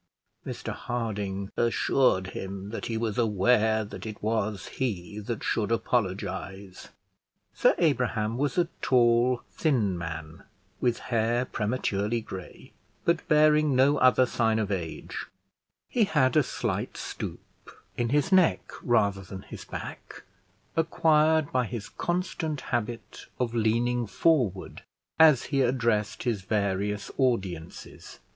Mr 0.47 0.73
Harding 0.73 1.51
assured 1.55 2.31
him 2.31 2.71
that 2.71 2.87
he 2.87 2.97
was 2.97 3.19
aware 3.19 3.85
that 3.85 4.03
it 4.03 4.23
was 4.23 4.67
he 4.69 5.19
that 5.19 5.43
should 5.43 5.71
apologise. 5.71 6.89
Sir 7.53 7.75
Abraham 7.77 8.35
was 8.39 8.57
a 8.57 8.67
tall 8.81 9.43
thin 9.51 9.95
man, 9.95 10.41
with 10.79 10.97
hair 11.13 11.45
prematurely 11.45 12.19
gray, 12.19 12.71
but 13.05 13.27
bearing 13.27 13.75
no 13.75 13.97
other 13.97 14.25
sign 14.25 14.57
of 14.57 14.71
age; 14.71 15.27
he 15.87 16.05
had 16.05 16.35
a 16.35 16.41
slight 16.41 16.97
stoop, 16.97 17.43
in 17.95 18.09
his 18.09 18.31
neck 18.31 18.71
rather 18.81 19.21
than 19.21 19.43
his 19.43 19.65
back, 19.65 20.23
acquired 20.75 21.51
by 21.51 21.67
his 21.67 21.89
constant 21.89 22.61
habit 22.61 23.27
of 23.39 23.53
leaning 23.53 24.07
forward 24.07 24.81
as 25.19 25.43
he 25.53 25.61
addressed 25.61 26.23
his 26.23 26.41
various 26.41 27.11
audiences. 27.19 28.19